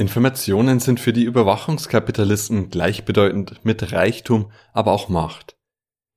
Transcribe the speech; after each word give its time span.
Informationen 0.00 0.80
sind 0.80 0.98
für 0.98 1.12
die 1.12 1.24
Überwachungskapitalisten 1.24 2.70
gleichbedeutend 2.70 3.62
mit 3.66 3.92
Reichtum, 3.92 4.50
aber 4.72 4.92
auch 4.92 5.10
Macht. 5.10 5.58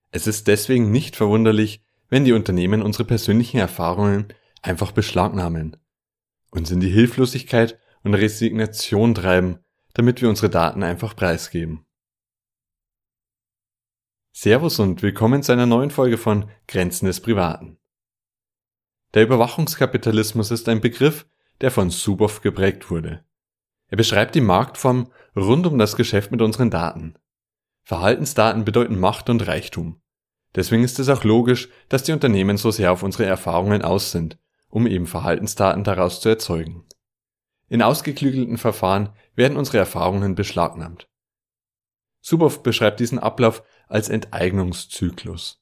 Es 0.10 0.26
ist 0.26 0.48
deswegen 0.48 0.90
nicht 0.90 1.18
verwunderlich, 1.18 1.84
wenn 2.08 2.24
die 2.24 2.32
Unternehmen 2.32 2.82
unsere 2.82 3.04
persönlichen 3.04 3.58
Erfahrungen 3.58 4.30
einfach 4.62 4.94
beschlagnahmen, 4.94 5.76
uns 6.50 6.72
in 6.72 6.80
die 6.80 6.88
Hilflosigkeit 6.88 7.78
und 8.04 8.14
Resignation 8.14 9.16
treiben, 9.16 9.60
damit 9.94 10.22
wir 10.22 10.30
unsere 10.30 10.50
Daten 10.50 10.82
einfach 10.82 11.14
preisgeben. 11.14 11.86
Servus 14.32 14.80
und 14.80 15.02
willkommen 15.02 15.44
zu 15.44 15.52
einer 15.52 15.66
neuen 15.66 15.92
Folge 15.92 16.18
von 16.18 16.50
Grenzen 16.70 17.08
des 17.08 17.20
Privaten. 17.20 17.78
Der 19.14 19.24
Überwachungskapitalismus 19.24 20.52
ist 20.52 20.70
ein 20.70 20.80
Begriff, 20.80 21.28
der 21.60 21.70
von 21.70 21.90
Suboff 21.90 22.40
geprägt 22.40 22.90
wurde. 22.90 23.26
Er 23.88 23.98
beschreibt 23.98 24.36
die 24.36 24.42
Marktform 24.42 25.12
rund 25.36 25.68
um 25.68 25.78
das 25.78 25.96
Geschäft 25.96 26.32
mit 26.32 26.42
unseren 26.42 26.70
Daten. 26.70 27.16
Verhaltensdaten 27.84 28.66
bedeuten 28.66 29.00
Macht 29.00 29.30
und 29.30 29.46
Reichtum. 29.48 30.02
Deswegen 30.56 30.84
ist 30.84 31.00
es 31.00 31.10
auch 31.10 31.24
logisch, 31.24 31.70
dass 31.90 32.04
die 32.04 32.12
Unternehmen 32.12 32.58
so 32.58 32.72
sehr 32.72 32.92
auf 32.92 33.04
unsere 33.04 33.26
Erfahrungen 33.26 33.82
aus 33.82 34.12
sind, 34.12 34.38
um 34.70 34.88
eben 34.88 35.08
Verhaltensdaten 35.08 35.84
daraus 35.84 36.22
zu 36.22 36.30
erzeugen. 36.30 36.86
In 37.68 37.82
ausgeklügelten 37.82 38.58
Verfahren 38.58 39.10
werden 39.36 39.58
unsere 39.58 39.80
Erfahrungen 39.80 40.36
beschlagnahmt. 40.36 41.10
Suboff 42.22 42.64
beschreibt 42.64 43.00
diesen 43.00 43.20
Ablauf 43.20 43.64
als 43.88 44.10
Enteignungszyklus. 44.10 45.62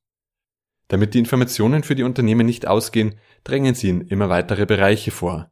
Damit 0.90 1.14
die 1.14 1.20
Informationen 1.20 1.84
für 1.84 1.96
die 1.96 2.04
Unternehmen 2.04 2.46
nicht 2.46 2.68
ausgehen, 2.68 3.16
drängen 3.44 3.76
sie 3.76 3.90
in 3.90 4.02
immer 4.02 4.30
weitere 4.30 4.66
Bereiche 4.66 5.12
vor. 5.12 5.52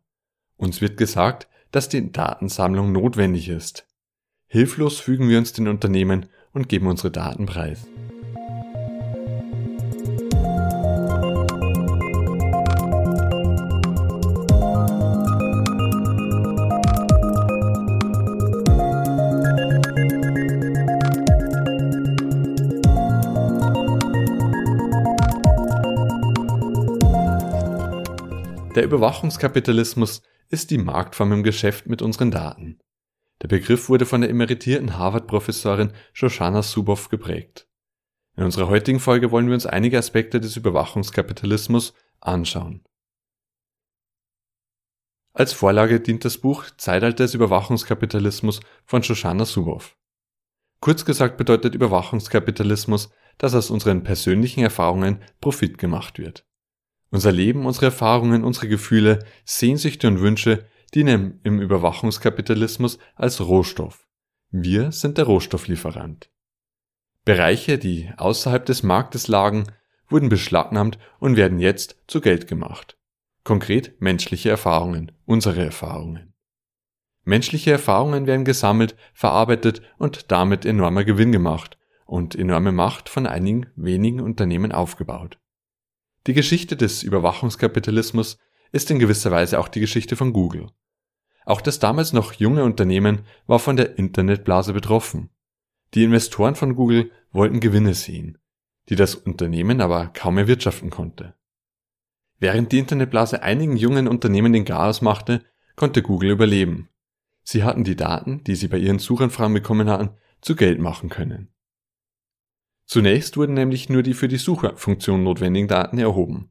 Uns 0.58 0.82
wird 0.82 0.98
gesagt, 0.98 1.48
dass 1.72 1.90
die 1.90 2.12
Datensammlung 2.12 2.92
notwendig 2.92 3.50
ist. 3.50 3.86
Hilflos 4.48 5.00
fügen 5.00 5.30
wir 5.30 5.38
uns 5.38 5.54
den 5.54 5.68
Unternehmen 5.68 6.26
und 6.54 6.70
geben 6.70 6.88
unsere 6.88 7.12
Daten 7.12 7.46
preis. 7.46 7.86
Der 28.76 28.86
Überwachungskapitalismus 28.86 30.22
ist 30.50 30.72
die 30.72 30.78
Marktform 30.78 31.32
im 31.32 31.44
Geschäft 31.44 31.88
mit 31.88 32.02
unseren 32.02 32.32
Daten. 32.32 32.80
Der 33.42 33.48
Begriff 33.48 33.88
wurde 33.88 34.06
von 34.06 34.22
der 34.22 34.30
emeritierten 34.30 34.98
Harvard-Professorin 34.98 35.94
Shoshana 36.12 36.62
Zuboff 36.62 37.10
geprägt. 37.10 37.68
In 38.36 38.44
unserer 38.44 38.68
heutigen 38.68 39.00
Folge 39.00 39.32
wollen 39.32 39.48
wir 39.48 39.54
uns 39.54 39.66
einige 39.66 39.98
Aspekte 39.98 40.40
des 40.40 40.58
Überwachungskapitalismus 40.58 41.94
anschauen. 42.20 42.84
Als 45.34 45.54
Vorlage 45.54 46.02
dient 46.02 46.26
das 46.26 46.38
Buch 46.38 46.66
Zeitalter 46.78 47.24
des 47.24 47.34
Überwachungskapitalismus 47.34 48.60
von 48.86 49.04
Shoshana 49.04 49.46
Zuboff. 49.46 49.96
Kurz 50.82 51.06
gesagt 51.06 51.38
bedeutet 51.38 51.76
Überwachungskapitalismus, 51.76 53.12
dass 53.38 53.54
aus 53.54 53.70
unseren 53.70 54.04
persönlichen 54.04 54.64
Erfahrungen 54.64 55.22
Profit 55.40 55.78
gemacht 55.78 56.20
wird. 56.20 56.46
Unser 57.12 57.32
Leben, 57.32 57.66
unsere 57.66 57.88
Erfahrungen, 57.88 58.44
unsere 58.44 58.68
Gefühle, 58.68 59.20
Sehnsüchte 59.46 60.08
und 60.08 60.20
Wünsche 60.20 60.66
dienen 60.94 61.40
im 61.44 61.60
Überwachungskapitalismus 61.60 63.00
als 63.16 63.42
Rohstoff. 63.42 64.08
Wir 64.52 64.92
sind 64.92 65.18
der 65.18 65.26
Rohstofflieferant. 65.26 66.30
Bereiche, 67.26 67.78
die 67.78 68.10
außerhalb 68.18 68.66
des 68.66 68.84
Marktes 68.84 69.28
lagen, 69.28 69.66
wurden 70.08 70.30
beschlagnahmt 70.30 70.98
und 71.20 71.36
werden 71.36 71.60
jetzt 71.60 71.98
zu 72.08 72.22
Geld 72.22 72.48
gemacht. 72.48 72.98
Konkret 73.44 74.02
menschliche 74.02 74.50
Erfahrungen, 74.50 75.12
unsere 75.26 75.64
Erfahrungen. 75.64 76.34
Menschliche 77.24 77.72
Erfahrungen 77.72 78.26
werden 78.26 78.46
gesammelt, 78.46 78.96
verarbeitet 79.14 79.82
und 79.98 80.32
damit 80.32 80.66
enormer 80.66 81.04
Gewinn 81.04 81.32
gemacht 81.32 81.78
und 82.06 82.36
enorme 82.36 82.72
Macht 82.72 83.10
von 83.10 83.28
einigen 83.28 83.68
wenigen 83.76 84.20
Unternehmen 84.20 84.72
aufgebaut. 84.72 85.38
Die 86.28 86.34
Geschichte 86.34 86.76
des 86.76 87.04
Überwachungskapitalismus 87.04 88.38
ist 88.72 88.92
in 88.92 89.00
gewisser 89.00 89.32
Weise 89.32 89.60
auch 89.60 89.68
die 89.68 89.80
Geschichte 89.80 90.16
von 90.16 90.34
Google. 90.34 90.68
Auch 91.46 91.62
das 91.62 91.80
damals 91.80 92.14
noch 92.14 92.34
junge 92.34 92.64
Unternehmen 92.64 93.22
war 93.48 93.60
von 93.60 93.76
der 93.76 93.98
Internetblase 93.98 94.74
betroffen. 94.74 95.30
Die 95.94 96.04
Investoren 96.04 96.56
von 96.56 96.76
Google 96.76 97.12
wollten 97.32 97.60
Gewinne 97.60 97.94
sehen, 97.94 98.38
die 98.90 98.96
das 98.96 99.16
Unternehmen 99.16 99.82
aber 99.82 100.08
kaum 100.08 100.38
erwirtschaften 100.38 100.90
konnte. 100.90 101.34
Während 102.38 102.72
die 102.72 102.80
Internetblase 102.80 103.42
einigen 103.42 103.76
jungen 103.76 104.08
Unternehmen 104.08 104.54
den 104.54 104.66
Chaos 104.66 105.02
machte, 105.02 105.44
konnte 105.76 106.02
Google 106.02 106.32
überleben. 106.32 106.90
Sie 107.44 107.64
hatten 107.64 107.84
die 107.84 107.96
Daten, 107.96 108.44
die 108.44 108.56
sie 108.56 108.68
bei 108.68 108.78
ihren 108.78 109.00
Suchanfragen 109.00 109.54
bekommen 109.54 109.90
hatten, 109.90 110.12
zu 110.42 110.56
Geld 110.56 110.80
machen 110.80 111.10
können. 111.10 111.50
Zunächst 112.90 113.38
wurden 113.38 113.54
nämlich 113.54 113.88
nur 113.90 114.02
die 114.02 114.16
für 114.16 114.28
die 114.28 114.38
Suchfunktion 114.38 115.24
notwendigen 115.24 115.68
Daten 115.68 116.00
erhoben. 116.00 116.50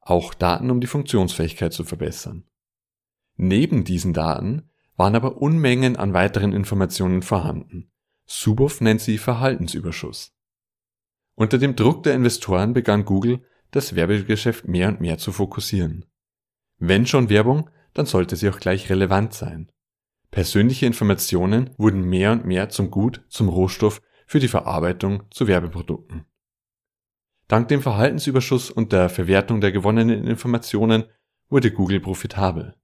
Auch 0.00 0.34
Daten, 0.34 0.72
um 0.72 0.80
die 0.80 0.88
Funktionsfähigkeit 0.88 1.72
zu 1.72 1.84
verbessern. 1.84 2.42
Neben 3.36 3.84
diesen 3.84 4.12
Daten 4.12 4.68
waren 4.96 5.14
aber 5.14 5.40
Unmengen 5.40 5.94
an 5.94 6.14
weiteren 6.14 6.52
Informationen 6.52 7.22
vorhanden. 7.22 7.92
Suboff 8.24 8.80
nennt 8.80 9.00
sie 9.00 9.18
Verhaltensüberschuss. 9.18 10.34
Unter 11.36 11.58
dem 11.58 11.76
Druck 11.76 12.02
der 12.02 12.14
Investoren 12.14 12.72
begann 12.72 13.04
Google, 13.04 13.44
das 13.70 13.94
Werbegeschäft 13.94 14.66
mehr 14.66 14.88
und 14.88 15.00
mehr 15.00 15.18
zu 15.18 15.30
fokussieren. 15.30 16.06
Wenn 16.78 17.06
schon 17.06 17.28
Werbung, 17.28 17.70
dann 17.94 18.06
sollte 18.06 18.34
sie 18.34 18.48
auch 18.48 18.58
gleich 18.58 18.90
relevant 18.90 19.32
sein. 19.32 19.70
Persönliche 20.32 20.86
Informationen 20.86 21.70
wurden 21.78 22.02
mehr 22.02 22.32
und 22.32 22.46
mehr 22.46 22.68
zum 22.68 22.90
Gut, 22.90 23.24
zum 23.28 23.48
Rohstoff 23.48 24.02
für 24.26 24.40
die 24.40 24.48
Verarbeitung 24.48 25.22
zu 25.30 25.46
Werbeprodukten. 25.46 26.26
Dank 27.48 27.68
dem 27.68 27.80
Verhaltensüberschuss 27.80 28.70
und 28.70 28.92
der 28.92 29.08
Verwertung 29.08 29.60
der 29.60 29.72
gewonnenen 29.72 30.26
Informationen 30.26 31.04
wurde 31.48 31.72
Google 31.72 32.00
profitabel. 32.00 32.74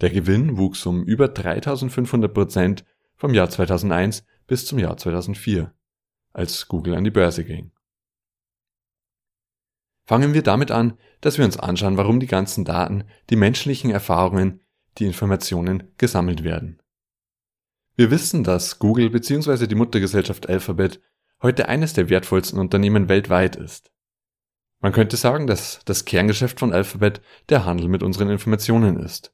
Der 0.00 0.10
Gewinn 0.10 0.56
wuchs 0.56 0.84
um 0.86 1.04
über 1.04 1.28
3500 1.28 2.32
Prozent 2.32 2.84
vom 3.14 3.34
Jahr 3.34 3.50
2001 3.50 4.26
bis 4.46 4.66
zum 4.66 4.78
Jahr 4.78 4.96
2004, 4.96 5.72
als 6.32 6.66
Google 6.66 6.94
an 6.94 7.04
die 7.04 7.10
Börse 7.10 7.44
ging. 7.44 7.70
Fangen 10.06 10.34
wir 10.34 10.42
damit 10.42 10.70
an, 10.70 10.98
dass 11.20 11.38
wir 11.38 11.44
uns 11.44 11.56
anschauen, 11.56 11.96
warum 11.96 12.20
die 12.20 12.26
ganzen 12.26 12.64
Daten, 12.64 13.04
die 13.30 13.36
menschlichen 13.36 13.90
Erfahrungen, 13.90 14.60
die 14.98 15.06
Informationen 15.06 15.94
gesammelt 15.96 16.44
werden. 16.44 16.80
Wir 17.96 18.10
wissen, 18.10 18.42
dass 18.42 18.78
Google 18.80 19.10
bzw. 19.10 19.66
die 19.66 19.76
Muttergesellschaft 19.76 20.48
Alphabet 20.48 21.00
heute 21.42 21.68
eines 21.68 21.92
der 21.92 22.08
wertvollsten 22.08 22.58
Unternehmen 22.58 23.08
weltweit 23.08 23.54
ist. 23.54 23.92
Man 24.80 24.92
könnte 24.92 25.16
sagen, 25.16 25.46
dass 25.46 25.80
das 25.84 26.04
Kerngeschäft 26.04 26.58
von 26.58 26.72
Alphabet 26.72 27.20
der 27.48 27.64
Handel 27.64 27.88
mit 27.88 28.02
unseren 28.02 28.30
Informationen 28.30 28.98
ist. 28.98 29.32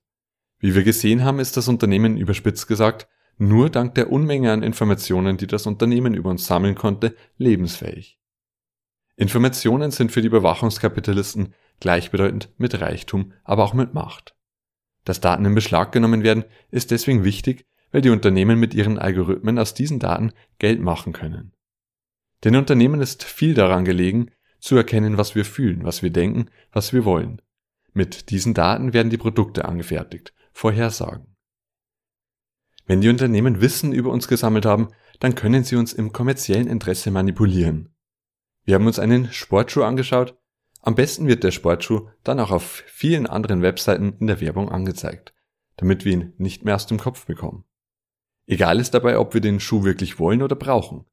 Wie 0.58 0.74
wir 0.74 0.84
gesehen 0.84 1.24
haben, 1.24 1.38
ist 1.38 1.56
das 1.56 1.68
Unternehmen 1.68 2.18
überspitzt 2.18 2.68
gesagt 2.68 3.08
nur 3.38 3.70
dank 3.70 3.94
der 3.94 4.12
Unmenge 4.12 4.52
an 4.52 4.62
Informationen, 4.62 5.38
die 5.38 5.46
das 5.46 5.66
Unternehmen 5.66 6.12
über 6.12 6.28
uns 6.28 6.46
sammeln 6.46 6.74
konnte, 6.74 7.16
lebensfähig. 7.38 8.18
Informationen 9.16 9.90
sind 9.90 10.12
für 10.12 10.20
die 10.20 10.26
Überwachungskapitalisten 10.26 11.54
gleichbedeutend 11.80 12.50
mit 12.58 12.78
Reichtum, 12.78 13.32
aber 13.42 13.64
auch 13.64 13.72
mit 13.72 13.94
Macht. 13.94 14.36
Dass 15.04 15.22
Daten 15.22 15.46
in 15.46 15.54
Beschlag 15.54 15.92
genommen 15.92 16.22
werden, 16.22 16.44
ist 16.70 16.90
deswegen 16.90 17.24
wichtig, 17.24 17.66
weil 17.92 18.02
die 18.02 18.10
Unternehmen 18.10 18.58
mit 18.58 18.74
ihren 18.74 18.98
Algorithmen 18.98 19.58
aus 19.58 19.74
diesen 19.74 19.98
Daten 19.98 20.32
Geld 20.58 20.80
machen 20.80 21.12
können. 21.12 21.52
Den 22.44 22.56
Unternehmen 22.56 23.00
ist 23.00 23.24
viel 23.24 23.54
daran 23.54 23.84
gelegen, 23.84 24.30
zu 24.60 24.76
erkennen, 24.76 25.18
was 25.18 25.34
wir 25.34 25.44
fühlen, 25.44 25.84
was 25.84 26.02
wir 26.02 26.10
denken, 26.10 26.50
was 26.72 26.92
wir 26.92 27.04
wollen. 27.04 27.42
Mit 27.92 28.30
diesen 28.30 28.54
Daten 28.54 28.92
werden 28.92 29.10
die 29.10 29.18
Produkte 29.18 29.64
angefertigt, 29.64 30.32
Vorhersagen. 30.52 31.36
Wenn 32.86 33.00
die 33.00 33.08
Unternehmen 33.08 33.60
Wissen 33.60 33.92
über 33.92 34.10
uns 34.10 34.28
gesammelt 34.28 34.66
haben, 34.66 34.88
dann 35.18 35.34
können 35.34 35.64
sie 35.64 35.76
uns 35.76 35.92
im 35.92 36.12
kommerziellen 36.12 36.66
Interesse 36.66 37.10
manipulieren. 37.10 37.94
Wir 38.64 38.74
haben 38.74 38.86
uns 38.86 38.98
einen 38.98 39.32
Sportschuh 39.32 39.82
angeschaut. 39.82 40.36
Am 40.82 40.94
besten 40.94 41.26
wird 41.26 41.44
der 41.44 41.50
Sportschuh 41.50 42.08
dann 42.24 42.40
auch 42.40 42.50
auf 42.50 42.82
vielen 42.86 43.26
anderen 43.26 43.62
Webseiten 43.62 44.16
in 44.18 44.26
der 44.26 44.40
Werbung 44.40 44.70
angezeigt, 44.70 45.34
damit 45.76 46.04
wir 46.04 46.12
ihn 46.12 46.32
nicht 46.38 46.64
mehr 46.64 46.74
aus 46.74 46.86
dem 46.86 46.98
Kopf 46.98 47.26
bekommen. 47.26 47.64
Egal 48.50 48.80
ist 48.80 48.94
dabei, 48.94 49.16
ob 49.16 49.32
wir 49.32 49.40
den 49.40 49.60
Schuh 49.60 49.84
wirklich 49.84 50.18
wollen 50.18 50.42
oder 50.42 50.56
brauchen. 50.56 51.04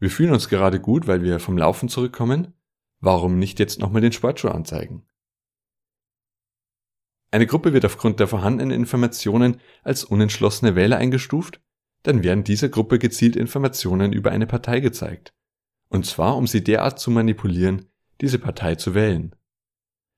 Wir 0.00 0.10
fühlen 0.10 0.32
uns 0.32 0.48
gerade 0.48 0.80
gut, 0.80 1.06
weil 1.06 1.22
wir 1.22 1.38
vom 1.38 1.56
Laufen 1.56 1.88
zurückkommen. 1.88 2.52
Warum 2.98 3.38
nicht 3.38 3.60
jetzt 3.60 3.78
nochmal 3.78 4.02
den 4.02 4.10
Sportschuh 4.10 4.48
anzeigen? 4.48 5.06
Eine 7.30 7.46
Gruppe 7.46 7.72
wird 7.72 7.84
aufgrund 7.84 8.18
der 8.18 8.26
vorhandenen 8.26 8.76
Informationen 8.76 9.60
als 9.84 10.02
unentschlossene 10.02 10.74
Wähler 10.74 10.96
eingestuft, 10.96 11.60
dann 12.02 12.24
werden 12.24 12.42
dieser 12.42 12.70
Gruppe 12.70 12.98
gezielt 12.98 13.36
Informationen 13.36 14.12
über 14.12 14.32
eine 14.32 14.48
Partei 14.48 14.80
gezeigt. 14.80 15.32
Und 15.90 16.06
zwar, 16.06 16.36
um 16.36 16.48
sie 16.48 16.64
derart 16.64 16.98
zu 16.98 17.12
manipulieren, 17.12 17.86
diese 18.20 18.40
Partei 18.40 18.74
zu 18.74 18.96
wählen. 18.96 19.36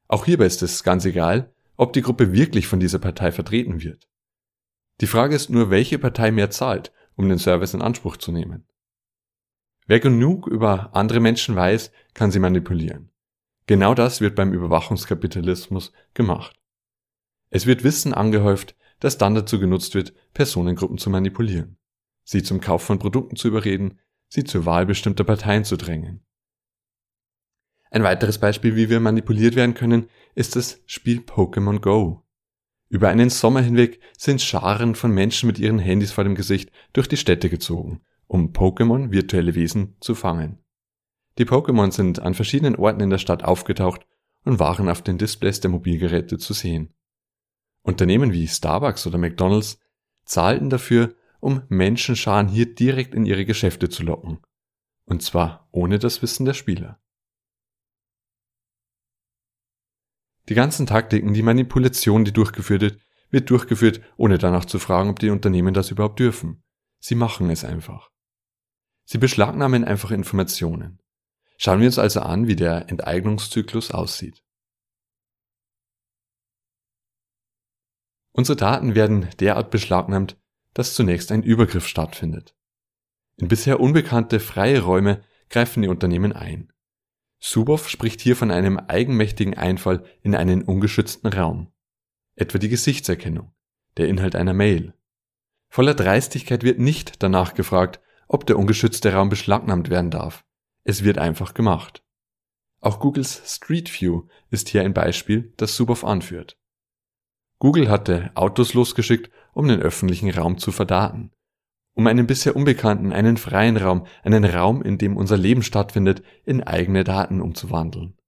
Auch 0.08 0.24
hierbei 0.24 0.46
ist 0.46 0.62
es 0.62 0.82
ganz 0.82 1.04
egal, 1.04 1.52
ob 1.76 1.92
die 1.92 2.02
Gruppe 2.02 2.32
wirklich 2.32 2.66
von 2.66 2.80
dieser 2.80 2.98
Partei 2.98 3.30
vertreten 3.30 3.82
wird. 3.82 4.08
Die 5.00 5.06
Frage 5.06 5.34
ist 5.34 5.50
nur, 5.50 5.70
welche 5.70 5.98
Partei 5.98 6.30
mehr 6.30 6.50
zahlt, 6.50 6.92
um 7.16 7.28
den 7.28 7.38
Service 7.38 7.74
in 7.74 7.82
Anspruch 7.82 8.16
zu 8.16 8.32
nehmen. 8.32 8.66
Wer 9.86 10.00
genug 10.00 10.46
über 10.46 10.94
andere 10.94 11.20
Menschen 11.20 11.54
weiß, 11.54 11.92
kann 12.14 12.30
sie 12.30 12.38
manipulieren. 12.38 13.10
Genau 13.66 13.94
das 13.94 14.20
wird 14.20 14.34
beim 14.34 14.52
Überwachungskapitalismus 14.52 15.92
gemacht. 16.14 16.58
Es 17.50 17.66
wird 17.66 17.84
Wissen 17.84 18.14
angehäuft, 18.14 18.76
das 19.00 19.18
dann 19.18 19.34
dazu 19.34 19.60
genutzt 19.60 19.94
wird, 19.94 20.14
Personengruppen 20.32 20.98
zu 20.98 21.10
manipulieren, 21.10 21.78
sie 22.24 22.42
zum 22.42 22.60
Kauf 22.60 22.82
von 22.82 22.98
Produkten 22.98 23.36
zu 23.36 23.48
überreden, 23.48 23.98
sie 24.28 24.44
zur 24.44 24.64
Wahl 24.64 24.86
bestimmter 24.86 25.24
Parteien 25.24 25.64
zu 25.64 25.76
drängen. 25.76 26.24
Ein 27.90 28.02
weiteres 28.02 28.38
Beispiel, 28.38 28.74
wie 28.76 28.90
wir 28.90 29.00
manipuliert 29.00 29.54
werden 29.54 29.74
können, 29.74 30.08
ist 30.34 30.56
das 30.56 30.80
Spiel 30.86 31.20
Pokémon 31.20 31.80
Go. 31.80 32.25
Über 32.88 33.08
einen 33.08 33.30
Sommer 33.30 33.60
hinweg 33.62 34.00
sind 34.16 34.40
Scharen 34.40 34.94
von 34.94 35.10
Menschen 35.10 35.48
mit 35.48 35.58
ihren 35.58 35.78
Handys 35.78 36.12
vor 36.12 36.24
dem 36.24 36.34
Gesicht 36.34 36.70
durch 36.92 37.08
die 37.08 37.16
Städte 37.16 37.50
gezogen, 37.50 38.00
um 38.26 38.52
Pokémon 38.52 39.10
virtuelle 39.10 39.54
Wesen 39.54 39.96
zu 40.00 40.14
fangen. 40.14 40.58
Die 41.38 41.44
Pokémon 41.44 41.90
sind 41.90 42.20
an 42.20 42.34
verschiedenen 42.34 42.76
Orten 42.76 43.00
in 43.00 43.10
der 43.10 43.18
Stadt 43.18 43.44
aufgetaucht 43.44 44.06
und 44.44 44.60
waren 44.60 44.88
auf 44.88 45.02
den 45.02 45.18
Displays 45.18 45.60
der 45.60 45.70
Mobilgeräte 45.70 46.38
zu 46.38 46.52
sehen. 46.52 46.94
Unternehmen 47.82 48.32
wie 48.32 48.48
Starbucks 48.48 49.06
oder 49.06 49.18
McDonald's 49.18 49.80
zahlten 50.24 50.70
dafür, 50.70 51.14
um 51.40 51.62
Menschenscharen 51.68 52.48
hier 52.48 52.74
direkt 52.74 53.14
in 53.14 53.26
ihre 53.26 53.44
Geschäfte 53.44 53.88
zu 53.88 54.02
locken. 54.02 54.38
Und 55.04 55.22
zwar 55.22 55.68
ohne 55.72 55.98
das 55.98 56.22
Wissen 56.22 56.46
der 56.46 56.54
Spieler. 56.54 57.00
Die 60.48 60.54
ganzen 60.54 60.86
Taktiken, 60.86 61.34
die 61.34 61.42
Manipulation, 61.42 62.24
die 62.24 62.32
durchgeführt 62.32 62.82
wird, 62.82 63.00
wird 63.30 63.50
durchgeführt, 63.50 64.00
ohne 64.16 64.38
danach 64.38 64.64
zu 64.64 64.78
fragen, 64.78 65.10
ob 65.10 65.18
die 65.18 65.30
Unternehmen 65.30 65.74
das 65.74 65.90
überhaupt 65.90 66.20
dürfen. 66.20 66.62
Sie 67.00 67.14
machen 67.14 67.50
es 67.50 67.64
einfach. 67.64 68.10
Sie 69.04 69.18
beschlagnahmen 69.18 69.84
einfach 69.84 70.10
Informationen. 70.10 71.00
Schauen 71.58 71.80
wir 71.80 71.86
uns 71.86 71.98
also 71.98 72.20
an, 72.20 72.46
wie 72.46 72.56
der 72.56 72.88
Enteignungszyklus 72.88 73.90
aussieht. 73.90 74.42
Unsere 78.32 78.56
Daten 78.56 78.94
werden 78.94 79.30
derart 79.40 79.70
beschlagnahmt, 79.70 80.36
dass 80.74 80.94
zunächst 80.94 81.32
ein 81.32 81.42
Übergriff 81.42 81.86
stattfindet. 81.86 82.54
In 83.36 83.48
bisher 83.48 83.80
unbekannte 83.80 84.40
freie 84.40 84.82
Räume 84.82 85.24
greifen 85.48 85.82
die 85.82 85.88
Unternehmen 85.88 86.32
ein. 86.32 86.72
Subow 87.48 87.78
spricht 87.78 88.20
hier 88.20 88.34
von 88.34 88.50
einem 88.50 88.76
eigenmächtigen 88.76 89.54
Einfall 89.54 90.02
in 90.20 90.34
einen 90.34 90.62
ungeschützten 90.62 91.32
Raum. 91.32 91.72
Etwa 92.34 92.58
die 92.58 92.68
Gesichtserkennung, 92.68 93.52
der 93.96 94.08
Inhalt 94.08 94.34
einer 94.34 94.52
Mail. 94.52 94.94
Voller 95.68 95.94
Dreistigkeit 95.94 96.64
wird 96.64 96.80
nicht 96.80 97.22
danach 97.22 97.54
gefragt, 97.54 98.00
ob 98.26 98.48
der 98.48 98.58
ungeschützte 98.58 99.12
Raum 99.12 99.28
beschlagnahmt 99.28 99.90
werden 99.90 100.10
darf. 100.10 100.44
Es 100.82 101.04
wird 101.04 101.18
einfach 101.18 101.54
gemacht. 101.54 102.02
Auch 102.80 102.98
Googles 102.98 103.42
Street 103.46 103.92
View 103.92 104.24
ist 104.50 104.68
hier 104.68 104.82
ein 104.82 104.92
Beispiel, 104.92 105.54
das 105.56 105.76
Subow 105.76 106.04
anführt. 106.04 106.58
Google 107.60 107.88
hatte 107.88 108.32
Autos 108.34 108.74
losgeschickt, 108.74 109.30
um 109.52 109.68
den 109.68 109.80
öffentlichen 109.80 110.30
Raum 110.30 110.58
zu 110.58 110.72
verdaten. 110.72 111.30
Um 111.96 112.06
einen 112.06 112.26
bisher 112.26 112.54
unbekannten, 112.54 113.14
einen 113.14 113.38
freien 113.38 113.78
Raum, 113.78 114.06
einen 114.22 114.44
Raum, 114.44 114.82
in 114.82 114.98
dem 114.98 115.16
unser 115.16 115.38
Leben 115.38 115.62
stattfindet, 115.62 116.22
in 116.44 116.62
eigene 116.62 117.04
Daten 117.04 117.40
umzuwandeln. 117.40 118.18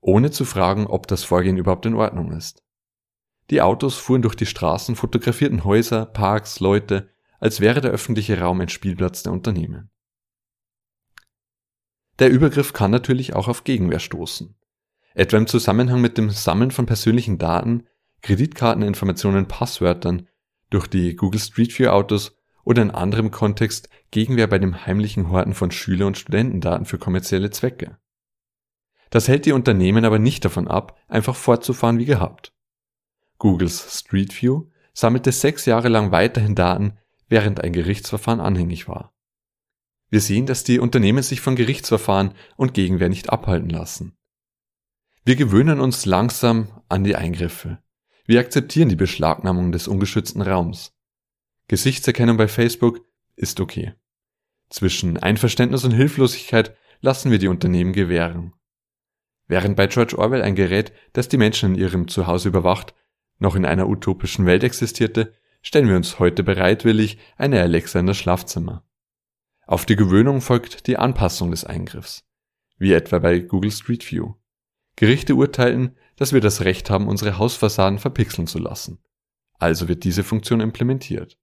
Ohne 0.00 0.30
zu 0.30 0.44
fragen, 0.44 0.86
ob 0.86 1.06
das 1.06 1.24
Vorgehen 1.24 1.56
überhaupt 1.56 1.86
in 1.86 1.94
Ordnung 1.94 2.32
ist. 2.32 2.62
Die 3.48 3.62
Autos 3.62 3.96
fuhren 3.96 4.20
durch 4.20 4.34
die 4.34 4.44
Straßen, 4.44 4.94
fotografierten 4.94 5.64
Häuser, 5.64 6.04
Parks, 6.04 6.60
Leute, 6.60 7.08
als 7.40 7.60
wäre 7.60 7.80
der 7.80 7.92
öffentliche 7.92 8.38
Raum 8.38 8.60
ein 8.60 8.68
Spielplatz 8.68 9.22
der 9.22 9.32
Unternehmen. 9.32 9.90
Der 12.18 12.28
Übergriff 12.28 12.74
kann 12.74 12.90
natürlich 12.90 13.34
auch 13.34 13.48
auf 13.48 13.64
Gegenwehr 13.64 14.00
stoßen. 14.00 14.54
Etwa 15.14 15.38
im 15.38 15.46
Zusammenhang 15.46 16.02
mit 16.02 16.18
dem 16.18 16.28
Sammeln 16.28 16.72
von 16.72 16.84
persönlichen 16.84 17.38
Daten 17.38 17.86
Kreditkarteninformationen, 18.20 19.48
Passwörtern 19.48 20.28
durch 20.68 20.88
die 20.88 21.16
Google 21.16 21.40
Street 21.40 21.76
View 21.78 21.88
Autos 21.88 22.37
oder 22.68 22.82
in 22.82 22.90
anderem 22.90 23.30
Kontext 23.30 23.88
Gegenwehr 24.10 24.46
bei 24.46 24.58
dem 24.58 24.84
heimlichen 24.84 25.30
Horten 25.30 25.54
von 25.54 25.70
Schüler- 25.70 26.06
und 26.06 26.18
Studentendaten 26.18 26.84
für 26.84 26.98
kommerzielle 26.98 27.48
Zwecke. 27.48 27.96
Das 29.08 29.26
hält 29.26 29.46
die 29.46 29.52
Unternehmen 29.52 30.04
aber 30.04 30.18
nicht 30.18 30.44
davon 30.44 30.68
ab, 30.68 30.98
einfach 31.08 31.34
fortzufahren 31.34 31.98
wie 31.98 32.04
gehabt. 32.04 32.52
Googles 33.38 33.98
Street 33.98 34.42
View 34.42 34.66
sammelte 34.92 35.32
sechs 35.32 35.64
Jahre 35.64 35.88
lang 35.88 36.12
weiterhin 36.12 36.54
Daten, 36.54 36.98
während 37.26 37.64
ein 37.64 37.72
Gerichtsverfahren 37.72 38.40
anhängig 38.40 38.86
war. 38.86 39.14
Wir 40.10 40.20
sehen, 40.20 40.44
dass 40.44 40.62
die 40.62 40.78
Unternehmen 40.78 41.22
sich 41.22 41.40
von 41.40 41.56
Gerichtsverfahren 41.56 42.34
und 42.58 42.74
Gegenwehr 42.74 43.08
nicht 43.08 43.30
abhalten 43.30 43.70
lassen. 43.70 44.14
Wir 45.24 45.36
gewöhnen 45.36 45.80
uns 45.80 46.04
langsam 46.04 46.68
an 46.90 47.02
die 47.02 47.16
Eingriffe. 47.16 47.78
Wir 48.26 48.40
akzeptieren 48.40 48.90
die 48.90 48.96
Beschlagnahmung 48.96 49.72
des 49.72 49.88
ungeschützten 49.88 50.42
Raums. 50.42 50.97
Gesichtserkennung 51.68 52.38
bei 52.38 52.48
Facebook 52.48 53.06
ist 53.36 53.60
okay. 53.60 53.94
Zwischen 54.70 55.18
Einverständnis 55.18 55.84
und 55.84 55.92
Hilflosigkeit 55.92 56.76
lassen 57.00 57.30
wir 57.30 57.38
die 57.38 57.48
Unternehmen 57.48 57.92
gewähren. 57.92 58.54
Während 59.46 59.76
bei 59.76 59.86
George 59.86 60.18
Orwell 60.18 60.42
ein 60.42 60.54
Gerät, 60.54 60.92
das 61.12 61.28
die 61.28 61.38
Menschen 61.38 61.74
in 61.74 61.80
ihrem 61.80 62.08
Zuhause 62.08 62.48
überwacht, 62.48 62.94
noch 63.38 63.54
in 63.54 63.64
einer 63.64 63.88
utopischen 63.88 64.46
Welt 64.46 64.64
existierte, 64.64 65.34
stellen 65.62 65.88
wir 65.88 65.96
uns 65.96 66.18
heute 66.18 66.42
bereitwillig 66.42 67.18
eine 67.36 67.60
Alexa 67.60 68.00
in 68.00 68.06
das 68.06 68.16
Schlafzimmer. 68.16 68.84
Auf 69.66 69.84
die 69.84 69.96
Gewöhnung 69.96 70.40
folgt 70.40 70.86
die 70.86 70.96
Anpassung 70.96 71.50
des 71.50 71.64
Eingriffs, 71.64 72.26
wie 72.78 72.92
etwa 72.92 73.18
bei 73.18 73.40
Google 73.40 73.70
Street 73.70 74.10
View. 74.10 74.34
Gerichte 74.96 75.34
urteilten, 75.34 75.96
dass 76.16 76.32
wir 76.32 76.40
das 76.40 76.62
Recht 76.62 76.90
haben, 76.90 77.06
unsere 77.08 77.38
Hausfassaden 77.38 77.98
verpixeln 77.98 78.46
zu 78.46 78.58
lassen. 78.58 78.98
Also 79.58 79.88
wird 79.88 80.04
diese 80.04 80.24
Funktion 80.24 80.60
implementiert. 80.60 81.38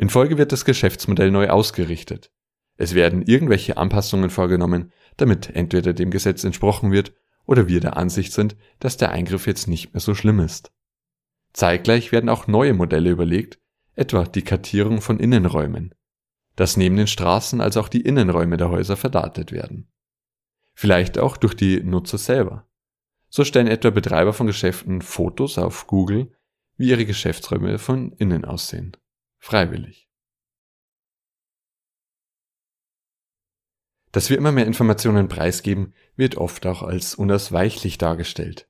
In 0.00 0.08
Folge 0.08 0.38
wird 0.38 0.50
das 0.50 0.64
Geschäftsmodell 0.64 1.30
neu 1.30 1.50
ausgerichtet. 1.50 2.32
Es 2.78 2.94
werden 2.94 3.20
irgendwelche 3.20 3.76
Anpassungen 3.76 4.30
vorgenommen, 4.30 4.92
damit 5.18 5.54
entweder 5.54 5.92
dem 5.92 6.10
Gesetz 6.10 6.42
entsprochen 6.42 6.90
wird 6.90 7.12
oder 7.44 7.68
wir 7.68 7.80
der 7.80 7.98
Ansicht 7.98 8.32
sind, 8.32 8.56
dass 8.78 8.96
der 8.96 9.10
Eingriff 9.10 9.46
jetzt 9.46 9.68
nicht 9.68 9.92
mehr 9.92 10.00
so 10.00 10.14
schlimm 10.14 10.40
ist. 10.40 10.72
Zeitgleich 11.52 12.12
werden 12.12 12.30
auch 12.30 12.46
neue 12.46 12.72
Modelle 12.72 13.10
überlegt, 13.10 13.58
etwa 13.94 14.24
die 14.24 14.40
Kartierung 14.40 15.02
von 15.02 15.20
Innenräumen, 15.20 15.94
dass 16.56 16.78
neben 16.78 16.96
den 16.96 17.06
Straßen 17.06 17.60
als 17.60 17.76
auch 17.76 17.90
die 17.90 18.00
Innenräume 18.00 18.56
der 18.56 18.70
Häuser 18.70 18.96
verdatet 18.96 19.52
werden. 19.52 19.92
Vielleicht 20.72 21.18
auch 21.18 21.36
durch 21.36 21.52
die 21.52 21.82
Nutzer 21.82 22.16
selber. 22.16 22.66
So 23.28 23.44
stellen 23.44 23.66
etwa 23.66 23.90
Betreiber 23.90 24.32
von 24.32 24.46
Geschäften 24.46 25.02
Fotos 25.02 25.58
auf 25.58 25.86
Google, 25.86 26.32
wie 26.78 26.88
ihre 26.88 27.04
Geschäftsräume 27.04 27.78
von 27.78 28.12
innen 28.12 28.46
aussehen. 28.46 28.96
Freiwillig. 29.40 30.08
Dass 34.12 34.28
wir 34.28 34.36
immer 34.36 34.52
mehr 34.52 34.66
Informationen 34.66 35.28
preisgeben, 35.28 35.94
wird 36.14 36.36
oft 36.36 36.66
auch 36.66 36.82
als 36.82 37.14
unausweichlich 37.14 37.96
dargestellt. 37.96 38.68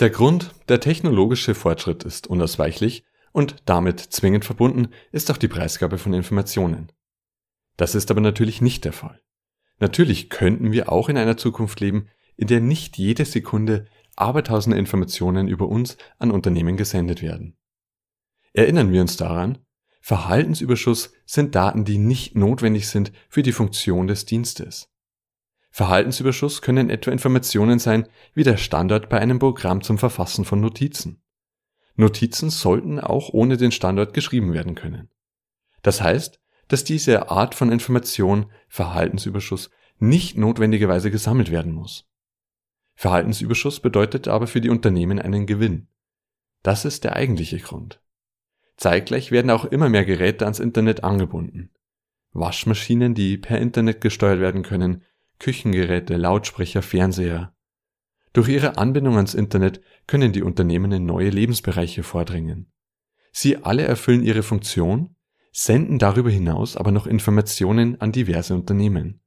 Der 0.00 0.10
Grund, 0.10 0.54
der 0.68 0.80
technologische 0.80 1.54
Fortschritt 1.54 2.04
ist 2.04 2.26
unausweichlich 2.26 3.04
und 3.32 3.56
damit 3.64 4.00
zwingend 4.00 4.44
verbunden 4.44 4.88
ist 5.12 5.30
auch 5.30 5.36
die 5.36 5.48
Preisgabe 5.48 5.98
von 5.98 6.12
Informationen. 6.12 6.90
Das 7.76 7.94
ist 7.94 8.10
aber 8.10 8.20
natürlich 8.20 8.60
nicht 8.60 8.84
der 8.84 8.92
Fall. 8.92 9.22
Natürlich 9.78 10.30
könnten 10.30 10.72
wir 10.72 10.90
auch 10.90 11.08
in 11.08 11.16
einer 11.16 11.36
Zukunft 11.36 11.80
leben, 11.80 12.08
in 12.36 12.48
der 12.48 12.60
nicht 12.60 12.98
jede 12.98 13.24
Sekunde 13.24 13.86
abertausende 14.16 14.78
Informationen 14.78 15.48
über 15.48 15.68
uns 15.68 15.96
an 16.18 16.30
Unternehmen 16.30 16.76
gesendet 16.76 17.22
werden. 17.22 17.56
Erinnern 18.56 18.90
wir 18.90 19.02
uns 19.02 19.18
daran, 19.18 19.58
Verhaltensüberschuss 20.00 21.12
sind 21.26 21.54
Daten, 21.54 21.84
die 21.84 21.98
nicht 21.98 22.36
notwendig 22.36 22.88
sind 22.88 23.12
für 23.28 23.42
die 23.42 23.52
Funktion 23.52 24.06
des 24.06 24.24
Dienstes. 24.24 24.88
Verhaltensüberschuss 25.70 26.62
können 26.62 26.88
etwa 26.88 27.10
Informationen 27.10 27.78
sein, 27.78 28.08
wie 28.32 28.44
der 28.44 28.56
Standort 28.56 29.10
bei 29.10 29.18
einem 29.18 29.38
Programm 29.38 29.82
zum 29.82 29.98
Verfassen 29.98 30.46
von 30.46 30.58
Notizen. 30.62 31.22
Notizen 31.96 32.48
sollten 32.48 32.98
auch 32.98 33.28
ohne 33.28 33.58
den 33.58 33.72
Standort 33.72 34.14
geschrieben 34.14 34.54
werden 34.54 34.74
können. 34.74 35.10
Das 35.82 36.00
heißt, 36.00 36.40
dass 36.68 36.82
diese 36.82 37.30
Art 37.30 37.54
von 37.54 37.70
Information, 37.70 38.50
Verhaltensüberschuss, 38.68 39.68
nicht 39.98 40.38
notwendigerweise 40.38 41.10
gesammelt 41.10 41.50
werden 41.50 41.72
muss. 41.72 42.08
Verhaltensüberschuss 42.94 43.80
bedeutet 43.80 44.28
aber 44.28 44.46
für 44.46 44.62
die 44.62 44.70
Unternehmen 44.70 45.18
einen 45.18 45.44
Gewinn. 45.44 45.88
Das 46.62 46.86
ist 46.86 47.04
der 47.04 47.16
eigentliche 47.16 47.58
Grund. 47.58 48.00
Zeitgleich 48.76 49.30
werden 49.30 49.50
auch 49.50 49.64
immer 49.64 49.88
mehr 49.88 50.04
Geräte 50.04 50.44
ans 50.44 50.60
Internet 50.60 51.04
angebunden. 51.04 51.70
Waschmaschinen, 52.32 53.14
die 53.14 53.38
per 53.38 53.58
Internet 53.58 54.00
gesteuert 54.00 54.40
werden 54.40 54.62
können, 54.62 55.02
Küchengeräte, 55.38 56.16
Lautsprecher, 56.16 56.82
Fernseher. 56.82 57.54
Durch 58.32 58.48
ihre 58.48 58.76
Anbindung 58.76 59.16
ans 59.16 59.34
Internet 59.34 59.80
können 60.06 60.32
die 60.32 60.42
Unternehmen 60.42 60.92
in 60.92 61.06
neue 61.06 61.30
Lebensbereiche 61.30 62.02
vordringen. 62.02 62.70
Sie 63.32 63.56
alle 63.58 63.84
erfüllen 63.84 64.22
ihre 64.22 64.42
Funktion, 64.42 65.16
senden 65.52 65.98
darüber 65.98 66.30
hinaus 66.30 66.76
aber 66.76 66.92
noch 66.92 67.06
Informationen 67.06 67.98
an 68.00 68.12
diverse 68.12 68.54
Unternehmen. 68.54 69.20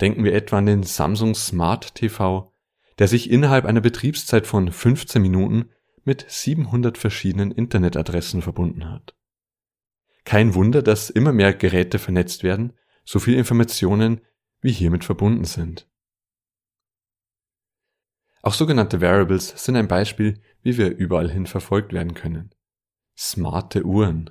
Denken 0.00 0.24
wir 0.24 0.34
etwa 0.34 0.58
an 0.58 0.66
den 0.66 0.82
Samsung 0.82 1.34
Smart 1.34 1.94
TV, 1.94 2.52
der 2.98 3.08
sich 3.08 3.30
innerhalb 3.30 3.66
einer 3.66 3.82
Betriebszeit 3.82 4.46
von 4.46 4.72
15 4.72 5.20
Minuten 5.20 5.68
mit 6.04 6.24
700 6.28 6.98
verschiedenen 6.98 7.50
Internetadressen 7.50 8.42
verbunden 8.42 8.90
hat. 8.90 9.14
Kein 10.24 10.54
Wunder, 10.54 10.82
dass 10.82 11.10
immer 11.10 11.32
mehr 11.32 11.52
Geräte 11.52 11.98
vernetzt 11.98 12.42
werden, 12.42 12.72
so 13.04 13.18
viele 13.18 13.38
Informationen 13.38 14.20
wie 14.60 14.72
hiermit 14.72 15.04
verbunden 15.04 15.44
sind. 15.44 15.88
Auch 18.42 18.54
sogenannte 18.54 19.00
Variables 19.00 19.64
sind 19.64 19.76
ein 19.76 19.88
Beispiel, 19.88 20.40
wie 20.62 20.76
wir 20.76 20.96
überall 20.96 21.30
hin 21.30 21.46
verfolgt 21.46 21.92
werden 21.92 22.14
können. 22.14 22.54
Smarte 23.16 23.84
Uhren. 23.84 24.30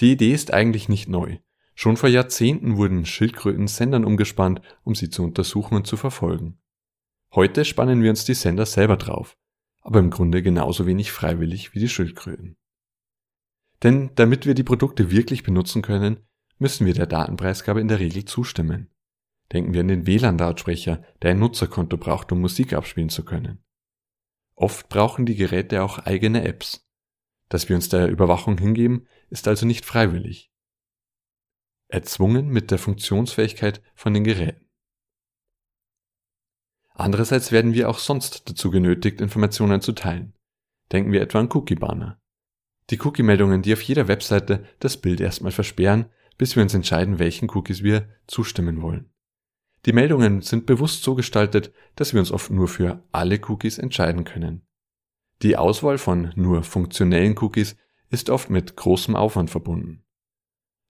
Die 0.00 0.12
Idee 0.12 0.32
ist 0.32 0.52
eigentlich 0.52 0.88
nicht 0.90 1.08
neu. 1.08 1.38
Schon 1.74 1.96
vor 1.96 2.08
Jahrzehnten 2.08 2.76
wurden 2.76 3.06
Schildkröten 3.06 3.66
Sendern 3.66 4.04
umgespannt, 4.04 4.60
um 4.82 4.94
sie 4.94 5.10
zu 5.10 5.22
untersuchen 5.22 5.74
und 5.74 5.86
zu 5.86 5.96
verfolgen. 5.96 6.58
Heute 7.34 7.64
spannen 7.64 8.02
wir 8.02 8.10
uns 8.10 8.24
die 8.24 8.34
Sender 8.34 8.66
selber 8.66 8.96
drauf, 8.96 9.36
aber 9.86 10.00
im 10.00 10.10
Grunde 10.10 10.42
genauso 10.42 10.84
wenig 10.84 11.12
freiwillig 11.12 11.72
wie 11.72 11.78
die 11.78 11.88
Schildkröten. 11.88 12.56
Denn 13.84 14.10
damit 14.16 14.44
wir 14.44 14.54
die 14.54 14.64
Produkte 14.64 15.12
wirklich 15.12 15.44
benutzen 15.44 15.80
können, 15.80 16.26
müssen 16.58 16.86
wir 16.86 16.94
der 16.94 17.06
Datenpreisgabe 17.06 17.80
in 17.80 17.86
der 17.86 18.00
Regel 18.00 18.24
zustimmen. 18.24 18.90
Denken 19.52 19.74
wir 19.74 19.82
an 19.82 19.88
den 19.88 20.04
WLAN-Lautsprecher, 20.04 21.04
der 21.22 21.30
ein 21.30 21.38
Nutzerkonto 21.38 21.98
braucht, 21.98 22.32
um 22.32 22.40
Musik 22.40 22.72
abspielen 22.72 23.10
zu 23.10 23.24
können. 23.24 23.62
Oft 24.56 24.88
brauchen 24.88 25.24
die 25.24 25.36
Geräte 25.36 25.84
auch 25.84 26.00
eigene 26.00 26.42
Apps. 26.42 26.84
Dass 27.48 27.68
wir 27.68 27.76
uns 27.76 27.88
der 27.88 28.08
Überwachung 28.08 28.58
hingeben, 28.58 29.06
ist 29.30 29.46
also 29.46 29.66
nicht 29.66 29.84
freiwillig. 29.84 30.50
Erzwungen 31.86 32.48
mit 32.48 32.72
der 32.72 32.78
Funktionsfähigkeit 32.78 33.80
von 33.94 34.14
den 34.14 34.24
Geräten. 34.24 34.65
Andererseits 36.98 37.52
werden 37.52 37.74
wir 37.74 37.90
auch 37.90 37.98
sonst 37.98 38.48
dazu 38.48 38.70
genötigt, 38.70 39.20
Informationen 39.20 39.82
zu 39.82 39.92
teilen. 39.92 40.32
Denken 40.92 41.12
wir 41.12 41.20
etwa 41.20 41.40
an 41.40 41.50
Cookie-Banner. 41.52 42.18
Die 42.88 42.98
Cookie-Meldungen, 43.00 43.60
die 43.60 43.74
auf 43.74 43.82
jeder 43.82 44.08
Webseite 44.08 44.64
das 44.80 44.96
Bild 44.96 45.20
erstmal 45.20 45.52
versperren, 45.52 46.06
bis 46.38 46.56
wir 46.56 46.62
uns 46.62 46.72
entscheiden, 46.72 47.18
welchen 47.18 47.50
Cookies 47.50 47.82
wir 47.82 48.08
zustimmen 48.26 48.80
wollen. 48.80 49.10
Die 49.84 49.92
Meldungen 49.92 50.40
sind 50.40 50.64
bewusst 50.64 51.02
so 51.02 51.14
gestaltet, 51.14 51.72
dass 51.96 52.14
wir 52.14 52.20
uns 52.20 52.32
oft 52.32 52.50
nur 52.50 52.68
für 52.68 53.04
alle 53.12 53.40
Cookies 53.46 53.78
entscheiden 53.78 54.24
können. 54.24 54.66
Die 55.42 55.56
Auswahl 55.56 55.98
von 55.98 56.32
nur 56.34 56.62
funktionellen 56.62 57.36
Cookies 57.38 57.76
ist 58.08 58.30
oft 58.30 58.48
mit 58.48 58.76
großem 58.76 59.16
Aufwand 59.16 59.50
verbunden. 59.50 60.02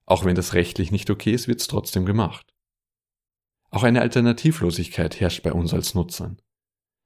Auch 0.04 0.24
wenn 0.24 0.36
das 0.36 0.54
rechtlich 0.54 0.92
nicht 0.92 1.10
okay 1.10 1.32
ist, 1.32 1.48
wird 1.48 1.60
es 1.60 1.66
trotzdem 1.66 2.06
gemacht. 2.06 2.54
Auch 3.76 3.82
eine 3.82 4.00
Alternativlosigkeit 4.00 5.20
herrscht 5.20 5.42
bei 5.42 5.52
uns 5.52 5.74
als 5.74 5.94
Nutzern. 5.94 6.40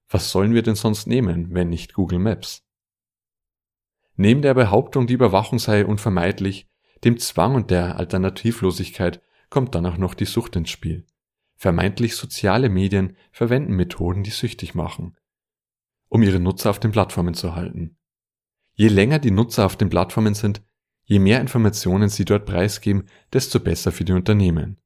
Was 0.08 0.30
sollen 0.30 0.54
wir 0.54 0.62
denn 0.62 0.76
sonst 0.76 1.08
nehmen, 1.08 1.52
wenn 1.52 1.68
nicht 1.68 1.94
Google 1.94 2.20
Maps? 2.20 2.64
Neben 4.14 4.40
der 4.40 4.54
Behauptung, 4.54 5.08
die 5.08 5.14
Überwachung 5.14 5.58
sei 5.58 5.84
unvermeidlich, 5.84 6.68
dem 7.02 7.18
Zwang 7.18 7.56
und 7.56 7.72
der 7.72 7.96
Alternativlosigkeit 7.96 9.20
kommt 9.48 9.74
dann 9.74 9.84
auch 9.84 9.96
noch 9.96 10.14
die 10.14 10.26
Sucht 10.26 10.54
ins 10.54 10.70
Spiel. 10.70 11.04
Vermeintlich 11.56 12.14
soziale 12.14 12.68
Medien 12.68 13.16
verwenden 13.32 13.74
Methoden, 13.74 14.22
die 14.22 14.30
süchtig 14.30 14.76
machen, 14.76 15.16
um 16.08 16.22
ihre 16.22 16.38
Nutzer 16.38 16.70
auf 16.70 16.78
den 16.78 16.92
Plattformen 16.92 17.34
zu 17.34 17.56
halten. 17.56 17.98
Je 18.74 18.86
länger 18.86 19.18
die 19.18 19.32
Nutzer 19.32 19.66
auf 19.66 19.74
den 19.74 19.90
Plattformen 19.90 20.34
sind, 20.34 20.62
je 21.02 21.18
mehr 21.18 21.40
Informationen 21.40 22.08
sie 22.08 22.24
dort 22.24 22.46
preisgeben, 22.46 23.08
desto 23.32 23.58
besser 23.58 23.90
für 23.90 24.04
die 24.04 24.12
Unternehmen. 24.12 24.79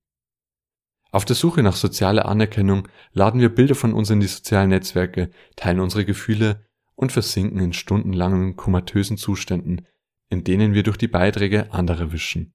Auf 1.15 1.25
der 1.25 1.37
Suche 1.37 1.63
nach 1.63 1.77
sozialer 1.77 2.27
Anerkennung 2.27 2.89
laden 3.13 3.41
wir 3.41 3.49
Bilder 3.49 3.77
von 3.77 3.95
uns 3.95 4.11
in 4.11 4.19
die 4.19 4.27
sozialen 4.27 4.71
Netzwerke, 4.71 5.31
teilen 5.55 5.79
unsere 5.79 6.05
Gefühle 6.05 6.67
und 6.97 7.13
versinken 7.13 7.61
in 7.61 7.73
stundenlangen 7.73 8.57
komatösen 8.57 9.17
Zuständen, 9.17 9.87
in 10.29 10.43
denen 10.43 10.75
wir 10.75 10.83
durch 10.83 10.97
die 10.97 11.07
Beiträge 11.07 11.73
anderer 11.73 12.11
wischen. 12.11 12.53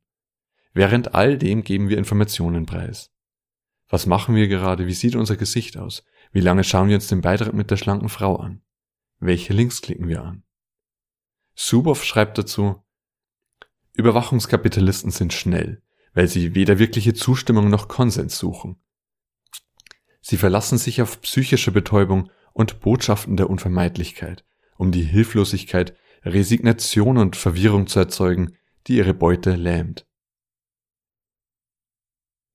Während 0.74 1.16
all 1.16 1.38
dem 1.38 1.64
geben 1.64 1.88
wir 1.88 1.98
Informationen 1.98 2.66
preis. 2.66 3.14
Was 3.88 4.08
machen 4.08 4.36
wir 4.36 4.50
gerade? 4.50 4.88
Wie 4.88 4.94
sieht 4.94 5.16
unser 5.16 5.38
Gesicht 5.38 5.78
aus? 5.78 6.04
Wie 6.34 6.42
lange 6.42 6.66
schauen 6.66 6.90
wir 6.90 6.96
uns 6.96 7.08
den 7.08 7.22
Beitrag 7.22 7.54
mit 7.54 7.72
der 7.72 7.78
schlanken 7.78 8.10
Frau 8.10 8.36
an? 8.36 8.62
Welche 9.20 9.54
Links 9.54 9.82
klicken 9.82 10.10
wir 10.10 10.22
an? 10.22 10.44
Suboff 11.56 12.04
schreibt 12.04 12.38
dazu, 12.38 12.84
Überwachungskapitalisten 13.94 15.12
sind 15.12 15.32
schnell, 15.32 15.82
weil 16.20 16.28
sie 16.28 16.54
weder 16.54 16.80
wirkliche 16.80 17.14
Zustimmung 17.14 17.70
noch 17.70 17.88
Konsens 17.88 18.38
suchen. 18.38 18.76
Sie 20.20 20.36
verlassen 20.36 20.78
sich 20.78 21.02
auf 21.02 21.22
psychische 21.22 21.72
Betäubung 21.72 22.30
und 22.52 22.82
Botschaften 22.82 23.38
der 23.38 23.50
Unvermeidlichkeit, 23.50 24.44
um 24.76 24.92
die 24.92 25.04
Hilflosigkeit, 25.04 25.96
Resignation 26.26 27.18
und 27.18 27.38
Verwirrung 27.38 27.88
zu 27.88 28.00
erzeugen, 28.00 28.58
die 28.86 28.98
ihre 28.98 29.14
Beute 29.14 29.56
lähmt. 29.56 30.06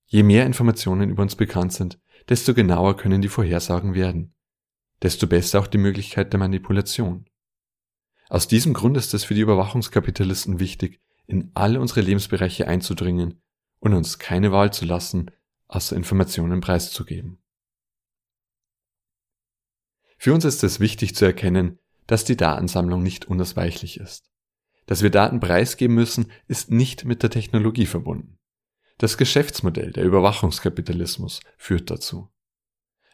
Je 0.04 0.22
mehr 0.22 0.44
Informationen 0.44 1.08
über 1.08 1.22
uns 1.22 1.34
bekannt 1.34 1.72
sind, 1.72 1.98
desto 2.28 2.52
genauer 2.52 2.98
können 2.98 3.22
die 3.22 3.28
Vorhersagen 3.28 3.94
werden, 3.94 4.34
desto 5.00 5.26
besser 5.26 5.60
auch 5.60 5.68
die 5.68 5.78
Möglichkeit 5.78 6.34
der 6.34 6.38
Manipulation. 6.38 7.30
Aus 8.28 8.46
diesem 8.46 8.74
Grund 8.74 8.98
ist 8.98 9.14
es 9.14 9.24
für 9.24 9.32
die 9.32 9.40
Überwachungskapitalisten 9.40 10.60
wichtig, 10.60 11.00
in 11.26 11.50
alle 11.54 11.80
unsere 11.80 12.02
Lebensbereiche 12.02 12.68
einzudringen 12.68 13.40
und 13.84 13.92
uns 13.92 14.18
keine 14.18 14.50
Wahl 14.50 14.72
zu 14.72 14.86
lassen, 14.86 15.30
außer 15.68 15.94
Informationen 15.94 16.62
preiszugeben. 16.62 17.42
Für 20.16 20.32
uns 20.32 20.46
ist 20.46 20.64
es 20.64 20.80
wichtig 20.80 21.14
zu 21.14 21.26
erkennen, 21.26 21.78
dass 22.06 22.24
die 22.24 22.36
Datensammlung 22.36 23.02
nicht 23.02 23.26
unausweichlich 23.26 24.00
ist. 24.00 24.30
Dass 24.86 25.02
wir 25.02 25.10
Daten 25.10 25.38
preisgeben 25.38 25.94
müssen, 25.94 26.32
ist 26.48 26.70
nicht 26.70 27.04
mit 27.04 27.22
der 27.22 27.28
Technologie 27.28 27.84
verbunden. 27.84 28.38
Das 28.96 29.18
Geschäftsmodell, 29.18 29.92
der 29.92 30.04
Überwachungskapitalismus, 30.04 31.40
führt 31.58 31.90
dazu. 31.90 32.30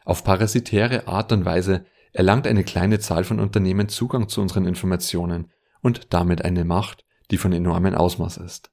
Auf 0.05 0.23
parasitäre 0.23 1.07
Art 1.07 1.33
und 1.33 1.43
Weise 1.43 1.85
erlangt 2.13 2.47
eine 2.47 2.63
kleine 2.63 2.99
Zahl 2.99 3.25
von 3.25 3.41
Unternehmen 3.41 3.89
Zugang 3.89 4.29
zu 4.29 4.41
unseren 4.41 4.65
Informationen 4.65 5.51
und 5.81 6.13
damit 6.13 6.45
eine 6.45 6.63
Macht, 6.63 7.05
die 7.29 7.37
von 7.37 7.51
enormem 7.51 7.93
Ausmaß 7.93 8.37
ist. 8.37 8.71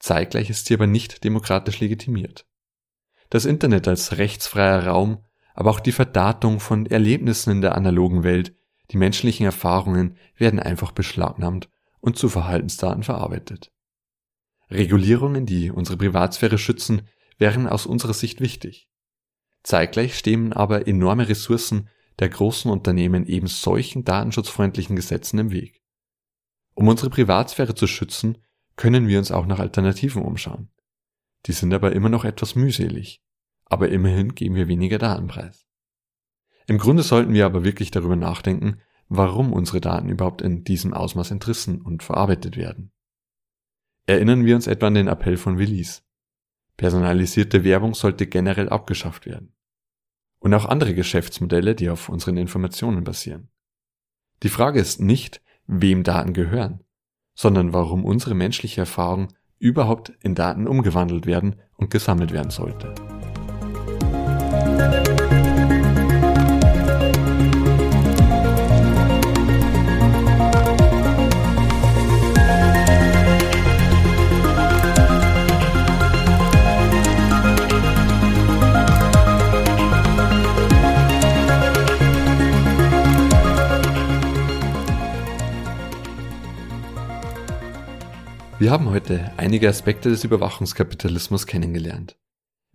Zeitgleich 0.00 0.50
ist 0.50 0.66
sie 0.66 0.74
aber 0.74 0.86
nicht 0.86 1.22
demokratisch 1.22 1.78
legitimiert. 1.78 2.46
Das 3.28 3.44
Internet 3.44 3.86
als 3.86 4.18
rechtsfreier 4.18 4.86
Raum, 4.86 5.24
aber 5.54 5.70
auch 5.70 5.80
die 5.80 5.92
Verdatung 5.92 6.58
von 6.58 6.86
Erlebnissen 6.86 7.50
in 7.50 7.60
der 7.60 7.76
analogen 7.76 8.24
Welt, 8.24 8.56
die 8.90 8.96
menschlichen 8.96 9.46
Erfahrungen 9.46 10.16
werden 10.36 10.58
einfach 10.58 10.90
beschlagnahmt 10.90 11.68
und 12.00 12.16
zu 12.16 12.28
Verhaltensdaten 12.28 13.02
verarbeitet. 13.02 13.70
Regulierungen, 14.70 15.46
die 15.46 15.70
unsere 15.70 15.98
Privatsphäre 15.98 16.58
schützen, 16.58 17.02
wären 17.38 17.68
aus 17.68 17.86
unserer 17.86 18.14
Sicht 18.14 18.40
wichtig. 18.40 18.88
Zeitgleich 19.62 20.16
stehen 20.16 20.52
aber 20.52 20.88
enorme 20.88 21.28
Ressourcen 21.28 21.88
der 22.18 22.30
großen 22.30 22.70
Unternehmen 22.70 23.26
eben 23.26 23.46
solchen 23.46 24.04
datenschutzfreundlichen 24.04 24.96
Gesetzen 24.96 25.38
im 25.38 25.50
Weg. 25.50 25.82
Um 26.74 26.88
unsere 26.88 27.10
Privatsphäre 27.10 27.74
zu 27.74 27.86
schützen, 27.86 28.38
können 28.80 29.08
wir 29.08 29.18
uns 29.18 29.30
auch 29.30 29.44
nach 29.44 29.58
Alternativen 29.58 30.22
umschauen. 30.22 30.70
Die 31.44 31.52
sind 31.52 31.74
aber 31.74 31.92
immer 31.92 32.08
noch 32.08 32.24
etwas 32.24 32.54
mühselig. 32.54 33.22
Aber 33.66 33.90
immerhin 33.90 34.34
geben 34.34 34.54
wir 34.54 34.68
weniger 34.68 34.96
Datenpreis. 34.96 35.66
Im 36.66 36.78
Grunde 36.78 37.02
sollten 37.02 37.34
wir 37.34 37.44
aber 37.44 37.62
wirklich 37.62 37.90
darüber 37.90 38.16
nachdenken, 38.16 38.80
warum 39.08 39.52
unsere 39.52 39.82
Daten 39.82 40.08
überhaupt 40.08 40.40
in 40.40 40.64
diesem 40.64 40.94
Ausmaß 40.94 41.30
entrissen 41.30 41.82
und 41.82 42.02
verarbeitet 42.02 42.56
werden. 42.56 42.90
Erinnern 44.06 44.46
wir 44.46 44.54
uns 44.54 44.66
etwa 44.66 44.86
an 44.86 44.94
den 44.94 45.08
Appell 45.08 45.36
von 45.36 45.58
Willis. 45.58 46.02
Personalisierte 46.78 47.64
Werbung 47.64 47.92
sollte 47.92 48.26
generell 48.26 48.70
abgeschafft 48.70 49.26
werden. 49.26 49.54
Und 50.38 50.54
auch 50.54 50.64
andere 50.64 50.94
Geschäftsmodelle, 50.94 51.74
die 51.74 51.90
auf 51.90 52.08
unseren 52.08 52.38
Informationen 52.38 53.04
basieren. 53.04 53.50
Die 54.42 54.48
Frage 54.48 54.80
ist 54.80 55.02
nicht, 55.02 55.42
wem 55.66 56.02
Daten 56.02 56.32
gehören, 56.32 56.82
sondern 57.40 57.72
warum 57.72 58.04
unsere 58.04 58.34
menschliche 58.34 58.82
Erfahrung 58.82 59.28
überhaupt 59.58 60.12
in 60.22 60.34
Daten 60.34 60.68
umgewandelt 60.68 61.24
werden 61.24 61.56
und 61.78 61.90
gesammelt 61.90 62.32
werden 62.32 62.50
sollte. 62.50 62.94
Wir 88.70 88.74
haben 88.74 88.90
heute 88.90 89.32
einige 89.36 89.68
Aspekte 89.68 90.10
des 90.10 90.22
Überwachungskapitalismus 90.22 91.48
kennengelernt. 91.48 92.16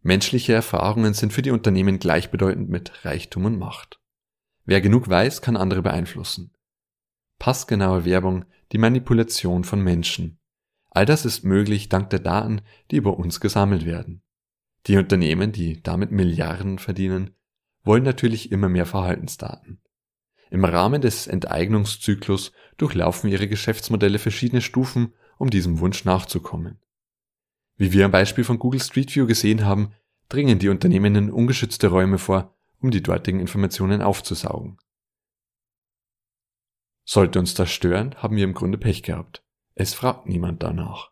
Menschliche 0.02 0.52
Erfahrungen 0.52 1.14
sind 1.14 1.32
für 1.32 1.42
die 1.42 1.52
Unternehmen 1.52 2.00
gleichbedeutend 2.00 2.70
mit 2.70 3.06
Reichtum 3.06 3.46
und 3.46 3.58
Macht. 3.58 4.02
Wer 4.66 4.82
genug 4.82 5.08
weiß, 5.08 5.42
kann 5.42 5.56
andere 5.56 5.82
beeinflussen. 5.82 6.54
Passgenaue 7.40 8.04
Werbung, 8.04 8.44
die 8.74 8.78
Manipulation 8.78 9.64
von 9.64 9.80
Menschen. 9.80 10.38
All 10.90 11.06
das 11.06 11.24
ist 11.24 11.46
möglich 11.46 11.88
dank 11.88 12.10
der 12.10 12.20
Daten, 12.20 12.60
die 12.92 12.98
über 12.98 13.18
uns 13.18 13.40
gesammelt 13.40 13.86
werden. 13.86 14.22
Die 14.88 14.98
Unternehmen, 14.98 15.54
die 15.54 15.82
damit 15.82 16.12
Milliarden 16.12 16.78
verdienen, 16.78 17.38
wollen 17.86 18.04
natürlich 18.04 18.52
immer 18.52 18.68
mehr 18.68 18.86
Verhaltensdaten. 18.86 19.82
Im 20.52 20.66
Rahmen 20.66 21.02
des 21.02 21.28
Enteignungszyklus 21.28 22.52
durchlaufen 22.76 23.30
ihre 23.30 23.48
Geschäftsmodelle 23.48 24.20
verschiedene 24.20 24.62
Stufen, 24.62 25.14
um 25.38 25.50
diesem 25.50 25.80
Wunsch 25.80 26.06
nachzukommen. 26.06 26.80
Wie 27.78 27.92
wir 27.92 28.06
am 28.06 28.12
Beispiel 28.12 28.44
von 28.44 28.60
Google 28.60 28.82
Street 28.82 29.14
View 29.16 29.28
gesehen 29.28 29.66
haben, 29.66 29.94
dringen 30.30 30.60
die 30.60 30.70
Unternehmen 30.70 31.16
in 31.16 31.32
ungeschützte 31.32 31.88
Räume 31.88 32.18
vor, 32.18 32.56
um 32.80 32.92
die 32.92 33.04
dortigen 33.04 33.40
Informationen 33.40 34.02
aufzusaugen. 34.02 34.78
Sollte 37.04 37.40
uns 37.40 37.54
das 37.54 37.72
stören, 37.72 38.16
haben 38.16 38.36
wir 38.36 38.44
im 38.44 38.54
Grunde 38.54 38.78
Pech 38.78 39.04
gehabt. 39.04 39.44
Es 39.76 39.94
fragt 39.94 40.28
niemand 40.28 40.64
danach. 40.64 41.12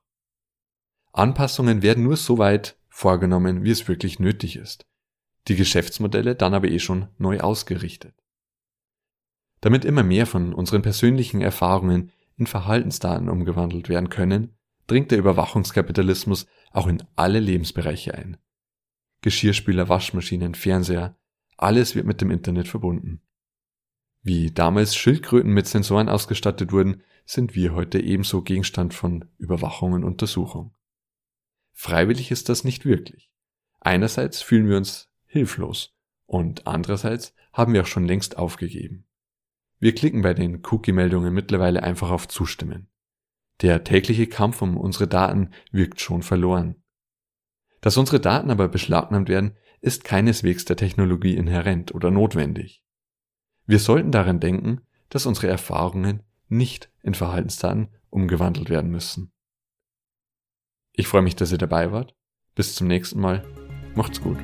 Anpassungen 1.11 1.83
werden 1.83 2.03
nur 2.03 2.17
so 2.17 2.39
weit 2.39 2.77
vorgenommen, 2.89 3.63
wie 3.63 3.71
es 3.71 3.87
wirklich 3.87 4.19
nötig 4.19 4.55
ist. 4.55 4.85
Die 5.47 5.55
Geschäftsmodelle 5.55 6.35
dann 6.35 6.53
aber 6.53 6.69
eh 6.69 6.79
schon 6.79 7.09
neu 7.17 7.39
ausgerichtet. 7.39 8.15
Damit 9.61 9.85
immer 9.85 10.03
mehr 10.03 10.25
von 10.25 10.53
unseren 10.53 10.81
persönlichen 10.81 11.41
Erfahrungen 11.41 12.11
in 12.37 12.47
Verhaltensdaten 12.47 13.29
umgewandelt 13.29 13.89
werden 13.89 14.09
können, 14.09 14.55
dringt 14.87 15.11
der 15.11 15.19
Überwachungskapitalismus 15.19 16.47
auch 16.71 16.87
in 16.87 17.03
alle 17.15 17.39
Lebensbereiche 17.39 18.13
ein. 18.13 18.37
Geschirrspüler, 19.21 19.87
Waschmaschinen, 19.89 20.55
Fernseher, 20.55 21.15
alles 21.57 21.95
wird 21.95 22.05
mit 22.05 22.19
dem 22.21 22.31
Internet 22.31 22.67
verbunden. 22.67 23.21
Wie 24.21 24.51
damals 24.51 24.95
Schildkröten 24.95 25.51
mit 25.51 25.67
Sensoren 25.67 26.09
ausgestattet 26.09 26.71
wurden, 26.71 27.03
sind 27.25 27.55
wir 27.55 27.73
heute 27.73 27.99
ebenso 27.99 28.41
Gegenstand 28.41 28.93
von 28.93 29.25
Überwachung 29.37 29.93
und 29.93 30.03
Untersuchung. 30.03 30.73
Freiwillig 31.71 32.31
ist 32.31 32.49
das 32.49 32.63
nicht 32.63 32.85
wirklich. 32.85 33.31
Einerseits 33.79 34.41
fühlen 34.41 34.67
wir 34.69 34.77
uns 34.77 35.09
hilflos 35.25 35.95
und 36.25 36.67
andererseits 36.67 37.33
haben 37.51 37.73
wir 37.73 37.81
auch 37.81 37.87
schon 37.87 38.05
längst 38.05 38.37
aufgegeben. 38.37 39.05
Wir 39.79 39.93
klicken 39.93 40.21
bei 40.21 40.33
den 40.33 40.61
Cookie-Meldungen 40.65 41.33
mittlerweile 41.33 41.83
einfach 41.83 42.11
auf 42.11 42.27
Zustimmen. 42.27 42.89
Der 43.61 43.83
tägliche 43.83 44.27
Kampf 44.27 44.61
um 44.61 44.77
unsere 44.77 45.07
Daten 45.07 45.51
wirkt 45.71 46.01
schon 46.01 46.23
verloren. 46.23 46.75
Dass 47.81 47.97
unsere 47.97 48.19
Daten 48.19 48.49
aber 48.49 48.69
beschlagnahmt 48.69 49.29
werden, 49.29 49.57
ist 49.81 50.05
keineswegs 50.05 50.63
der 50.65 50.77
Technologie 50.77 51.35
inhärent 51.35 51.93
oder 51.93 52.11
notwendig. 52.11 52.83
Wir 53.65 53.79
sollten 53.79 54.11
daran 54.11 54.39
denken, 54.39 54.81
dass 55.09 55.25
unsere 55.25 55.47
Erfahrungen 55.47 56.23
nicht 56.47 56.89
in 57.01 57.13
Verhaltensdaten 57.13 57.89
umgewandelt 58.09 58.69
werden 58.69 58.91
müssen. 58.91 59.33
Ich 60.93 61.07
freue 61.07 61.21
mich, 61.23 61.35
dass 61.35 61.51
ihr 61.51 61.57
dabei 61.57 61.91
wart. 61.91 62.15
Bis 62.55 62.75
zum 62.75 62.87
nächsten 62.87 63.19
Mal. 63.19 63.43
Macht's 63.95 64.21
gut. 64.21 64.37